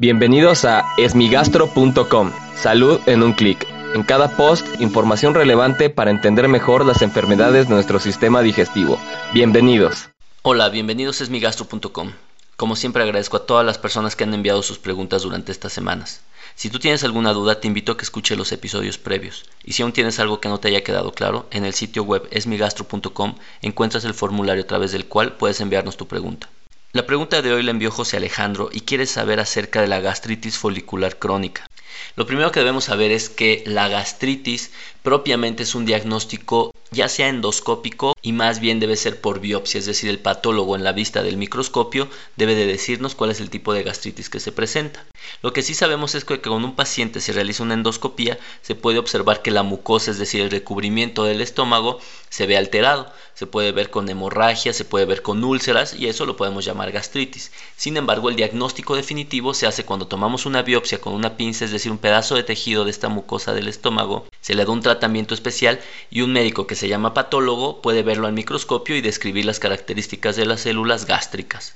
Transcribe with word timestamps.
Bienvenidos 0.00 0.64
a 0.64 0.94
esmigastro.com. 0.96 2.32
Salud 2.56 3.00
en 3.04 3.22
un 3.22 3.34
clic. 3.34 3.66
En 3.94 4.02
cada 4.02 4.34
post, 4.34 4.66
información 4.80 5.34
relevante 5.34 5.90
para 5.90 6.10
entender 6.10 6.48
mejor 6.48 6.86
las 6.86 7.02
enfermedades 7.02 7.68
de 7.68 7.74
nuestro 7.74 8.00
sistema 8.00 8.40
digestivo. 8.40 8.98
Bienvenidos. 9.34 10.08
Hola, 10.40 10.70
bienvenidos 10.70 11.20
a 11.20 11.24
esmigastro.com. 11.24 12.12
Como 12.56 12.76
siempre 12.76 13.02
agradezco 13.02 13.36
a 13.36 13.44
todas 13.44 13.66
las 13.66 13.76
personas 13.76 14.16
que 14.16 14.24
han 14.24 14.32
enviado 14.32 14.62
sus 14.62 14.78
preguntas 14.78 15.20
durante 15.20 15.52
estas 15.52 15.74
semanas. 15.74 16.22
Si 16.54 16.70
tú 16.70 16.78
tienes 16.78 17.04
alguna 17.04 17.34
duda, 17.34 17.60
te 17.60 17.68
invito 17.68 17.92
a 17.92 17.98
que 17.98 18.04
escuche 18.04 18.36
los 18.36 18.52
episodios 18.52 18.96
previos. 18.96 19.44
Y 19.64 19.74
si 19.74 19.82
aún 19.82 19.92
tienes 19.92 20.18
algo 20.18 20.40
que 20.40 20.48
no 20.48 20.60
te 20.60 20.68
haya 20.68 20.82
quedado 20.82 21.12
claro, 21.12 21.46
en 21.50 21.66
el 21.66 21.74
sitio 21.74 22.04
web 22.04 22.26
esmigastro.com 22.30 23.34
encuentras 23.60 24.06
el 24.06 24.14
formulario 24.14 24.62
a 24.62 24.66
través 24.66 24.92
del 24.92 25.04
cual 25.04 25.34
puedes 25.34 25.60
enviarnos 25.60 25.98
tu 25.98 26.08
pregunta. 26.08 26.48
La 26.92 27.06
pregunta 27.06 27.40
de 27.40 27.52
hoy 27.52 27.62
la 27.62 27.70
envió 27.70 27.92
José 27.92 28.16
Alejandro 28.16 28.68
y 28.72 28.80
quiere 28.80 29.06
saber 29.06 29.38
acerca 29.38 29.80
de 29.80 29.86
la 29.86 30.00
gastritis 30.00 30.58
folicular 30.58 31.20
crónica. 31.20 31.64
Lo 32.16 32.26
primero 32.26 32.50
que 32.50 32.58
debemos 32.58 32.86
saber 32.86 33.12
es 33.12 33.28
que 33.28 33.62
la 33.64 33.86
gastritis 33.86 34.72
propiamente 35.04 35.62
es 35.62 35.76
un 35.76 35.86
diagnóstico 35.86 36.74
ya 36.90 37.08
sea 37.08 37.28
endoscópico 37.28 38.14
y 38.22 38.32
más 38.32 38.58
bien 38.58 38.80
debe 38.80 38.96
ser 38.96 39.20
por 39.20 39.38
biopsia, 39.38 39.78
es 39.78 39.86
decir, 39.86 40.10
el 40.10 40.18
patólogo 40.18 40.74
en 40.74 40.82
la 40.82 40.90
vista 40.90 41.22
del 41.22 41.36
microscopio 41.36 42.08
debe 42.34 42.56
de 42.56 42.66
decirnos 42.66 43.14
cuál 43.14 43.30
es 43.30 43.40
el 43.40 43.50
tipo 43.50 43.72
de 43.72 43.84
gastritis 43.84 44.28
que 44.28 44.40
se 44.40 44.50
presenta. 44.50 45.06
Lo 45.42 45.52
que 45.52 45.62
sí 45.62 45.74
sabemos 45.74 46.14
es 46.14 46.24
que 46.24 46.40
con 46.40 46.64
un 46.64 46.74
paciente 46.74 47.20
se 47.20 47.32
realiza 47.32 47.62
una 47.62 47.74
endoscopía 47.74 48.38
se 48.62 48.74
puede 48.74 48.98
observar 48.98 49.42
que 49.42 49.50
la 49.50 49.62
mucosa, 49.62 50.10
es 50.10 50.18
decir, 50.18 50.42
el 50.42 50.50
recubrimiento 50.50 51.24
del 51.24 51.40
estómago, 51.40 51.98
se 52.28 52.46
ve 52.46 52.56
alterado. 52.56 53.12
Se 53.34 53.46
puede 53.46 53.72
ver 53.72 53.90
con 53.90 54.08
hemorragia, 54.08 54.74
se 54.74 54.84
puede 54.84 55.06
ver 55.06 55.22
con 55.22 55.42
úlceras 55.42 55.94
y 55.94 56.08
eso 56.08 56.26
lo 56.26 56.36
podemos 56.36 56.64
llamar 56.64 56.92
gastritis. 56.92 57.52
Sin 57.76 57.96
embargo, 57.96 58.28
el 58.28 58.36
diagnóstico 58.36 58.96
definitivo 58.96 59.54
se 59.54 59.66
hace 59.66 59.84
cuando 59.84 60.06
tomamos 60.06 60.44
una 60.44 60.62
biopsia 60.62 61.00
con 61.00 61.14
una 61.14 61.36
pinza, 61.36 61.64
es 61.64 61.70
decir, 61.70 61.90
un 61.90 61.98
pedazo 61.98 62.34
de 62.34 62.42
tejido 62.42 62.84
de 62.84 62.90
esta 62.90 63.08
mucosa 63.08 63.54
del 63.54 63.68
estómago, 63.68 64.26
se 64.40 64.54
le 64.54 64.64
da 64.64 64.70
un 64.70 64.82
tratamiento 64.82 65.34
especial 65.34 65.80
y 66.10 66.20
un 66.20 66.32
médico 66.32 66.66
que 66.66 66.76
se 66.76 66.88
llama 66.88 67.14
patólogo 67.14 67.80
puede 67.80 68.02
verlo 68.02 68.26
al 68.26 68.34
microscopio 68.34 68.96
y 68.96 69.00
describir 69.00 69.46
las 69.46 69.58
características 69.58 70.36
de 70.36 70.46
las 70.46 70.60
células 70.60 71.06
gástricas. 71.06 71.74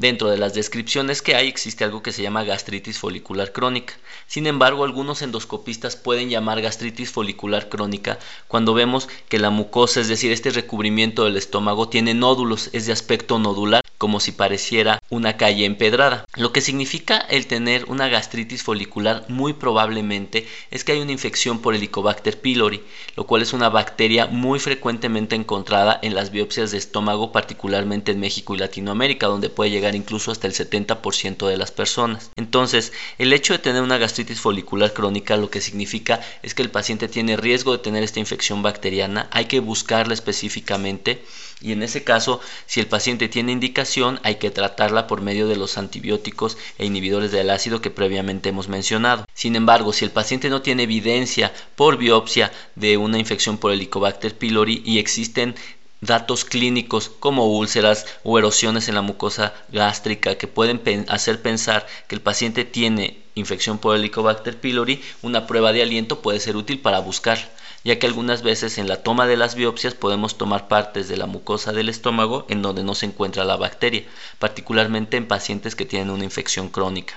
Dentro 0.00 0.30
de 0.30 0.38
las 0.38 0.54
descripciones 0.54 1.20
que 1.20 1.34
hay 1.34 1.46
existe 1.46 1.84
algo 1.84 2.02
que 2.02 2.12
se 2.12 2.22
llama 2.22 2.42
gastritis 2.42 2.98
folicular 2.98 3.52
crónica. 3.52 3.92
Sin 4.26 4.46
embargo, 4.46 4.84
algunos 4.84 5.20
endoscopistas 5.20 5.94
pueden 5.94 6.30
llamar 6.30 6.62
gastritis 6.62 7.10
folicular 7.10 7.68
crónica 7.68 8.18
cuando 8.48 8.72
vemos 8.72 9.10
que 9.28 9.38
la 9.38 9.50
mucosa, 9.50 10.00
es 10.00 10.08
decir, 10.08 10.32
este 10.32 10.48
recubrimiento 10.52 11.26
del 11.26 11.36
estómago, 11.36 11.90
tiene 11.90 12.14
nódulos, 12.14 12.70
es 12.72 12.86
de 12.86 12.94
aspecto 12.94 13.38
nodular 13.38 13.82
como 14.00 14.18
si 14.18 14.32
pareciera 14.32 15.02
una 15.10 15.36
calle 15.36 15.66
empedrada. 15.66 16.24
Lo 16.34 16.54
que 16.54 16.62
significa 16.62 17.18
el 17.18 17.46
tener 17.46 17.84
una 17.84 18.08
gastritis 18.08 18.62
folicular 18.62 19.26
muy 19.28 19.52
probablemente 19.52 20.48
es 20.70 20.84
que 20.84 20.92
hay 20.92 21.00
una 21.00 21.12
infección 21.12 21.58
por 21.58 21.74
Helicobacter 21.74 22.40
pylori, 22.40 22.80
lo 23.14 23.26
cual 23.26 23.42
es 23.42 23.52
una 23.52 23.68
bacteria 23.68 24.24
muy 24.24 24.58
frecuentemente 24.58 25.36
encontrada 25.36 25.98
en 26.00 26.14
las 26.14 26.30
biopsias 26.30 26.70
de 26.70 26.78
estómago, 26.78 27.30
particularmente 27.30 28.12
en 28.12 28.20
México 28.20 28.54
y 28.54 28.58
Latinoamérica, 28.58 29.26
donde 29.26 29.50
puede 29.50 29.70
llegar 29.70 29.94
incluso 29.94 30.32
hasta 30.32 30.46
el 30.46 30.54
70% 30.54 31.46
de 31.46 31.58
las 31.58 31.70
personas. 31.70 32.30
Entonces, 32.36 32.94
el 33.18 33.34
hecho 33.34 33.52
de 33.52 33.58
tener 33.58 33.82
una 33.82 33.98
gastritis 33.98 34.40
folicular 34.40 34.94
crónica 34.94 35.36
lo 35.36 35.50
que 35.50 35.60
significa 35.60 36.22
es 36.42 36.54
que 36.54 36.62
el 36.62 36.70
paciente 36.70 37.06
tiene 37.06 37.36
riesgo 37.36 37.72
de 37.72 37.82
tener 37.82 38.02
esta 38.02 38.18
infección 38.18 38.62
bacteriana, 38.62 39.28
hay 39.30 39.44
que 39.44 39.60
buscarla 39.60 40.14
específicamente 40.14 41.22
y 41.60 41.72
en 41.72 41.82
ese 41.82 42.04
caso, 42.04 42.40
si 42.66 42.80
el 42.80 42.86
paciente 42.86 43.28
tiene 43.28 43.52
indicación, 43.52 44.20
hay 44.22 44.36
que 44.36 44.50
tratarla 44.50 45.06
por 45.06 45.20
medio 45.20 45.46
de 45.46 45.56
los 45.56 45.76
antibióticos 45.78 46.56
e 46.78 46.86
inhibidores 46.86 47.32
del 47.32 47.50
ácido 47.50 47.80
que 47.80 47.90
previamente 47.90 48.48
hemos 48.48 48.68
mencionado. 48.68 49.26
Sin 49.34 49.56
embargo, 49.56 49.92
si 49.92 50.04
el 50.04 50.10
paciente 50.10 50.48
no 50.48 50.62
tiene 50.62 50.84
evidencia 50.84 51.52
por 51.76 51.98
biopsia 51.98 52.50
de 52.76 52.96
una 52.96 53.18
infección 53.18 53.58
por 53.58 53.72
Helicobacter 53.72 54.36
pylori 54.36 54.82
y 54.84 54.98
existen 54.98 55.54
datos 56.00 56.44
clínicos 56.44 57.10
como 57.20 57.46
úlceras 57.46 58.06
o 58.22 58.38
erosiones 58.38 58.88
en 58.88 58.94
la 58.94 59.02
mucosa 59.02 59.54
gástrica 59.70 60.36
que 60.36 60.46
pueden 60.46 60.80
hacer 61.08 61.42
pensar 61.42 61.86
que 62.08 62.14
el 62.14 62.20
paciente 62.20 62.64
tiene 62.64 63.22
infección 63.34 63.78
por 63.78 63.96
Helicobacter 63.96 64.58
pylori, 64.58 65.02
una 65.22 65.46
prueba 65.46 65.72
de 65.72 65.82
aliento 65.82 66.20
puede 66.20 66.40
ser 66.40 66.56
útil 66.56 66.80
para 66.80 67.00
buscar 67.00 67.38
ya 67.84 67.98
que 67.98 68.06
algunas 68.06 68.42
veces 68.42 68.78
en 68.78 68.88
la 68.88 69.02
toma 69.02 69.26
de 69.26 69.36
las 69.36 69.54
biopsias 69.54 69.94
podemos 69.94 70.36
tomar 70.36 70.68
partes 70.68 71.08
de 71.08 71.16
la 71.16 71.26
mucosa 71.26 71.72
del 71.72 71.88
estómago 71.88 72.44
en 72.48 72.62
donde 72.62 72.84
no 72.84 72.94
se 72.94 73.06
encuentra 73.06 73.44
la 73.44 73.56
bacteria, 73.56 74.04
particularmente 74.38 75.16
en 75.16 75.26
pacientes 75.26 75.74
que 75.74 75.86
tienen 75.86 76.10
una 76.10 76.24
infección 76.24 76.68
crónica. 76.68 77.14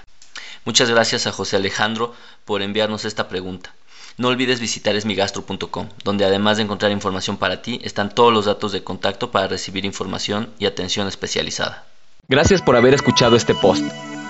Muchas 0.65 0.89
gracias 0.89 1.27
a 1.27 1.33
José 1.33 1.57
Alejandro 1.57 2.13
por 2.45 2.61
enviarnos 2.61 3.03
esta 3.03 3.27
pregunta. 3.27 3.73
No 4.17 4.27
olvides 4.27 4.59
visitar 4.59 4.95
esmigastro.com, 4.95 5.89
donde 6.03 6.25
además 6.25 6.57
de 6.57 6.63
encontrar 6.63 6.91
información 6.91 7.37
para 7.37 7.61
ti, 7.61 7.79
están 7.83 8.13
todos 8.13 8.31
los 8.31 8.45
datos 8.45 8.71
de 8.71 8.83
contacto 8.83 9.31
para 9.31 9.47
recibir 9.47 9.85
información 9.85 10.49
y 10.59 10.65
atención 10.65 11.07
especializada. 11.07 11.85
Gracias 12.27 12.61
por 12.61 12.75
haber 12.75 12.93
escuchado 12.93 13.35
este 13.35 13.55
post. 13.55 13.83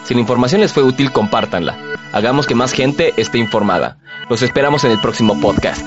Si 0.05 0.13
la 0.13 0.21
información 0.21 0.61
les 0.61 0.73
fue 0.73 0.83
útil, 0.83 1.11
compártanla. 1.11 1.77
Hagamos 2.11 2.47
que 2.47 2.55
más 2.55 2.71
gente 2.71 3.13
esté 3.17 3.37
informada. 3.37 3.97
Los 4.29 4.41
esperamos 4.41 4.83
en 4.83 4.91
el 4.91 5.01
próximo 5.01 5.39
podcast. 5.39 5.85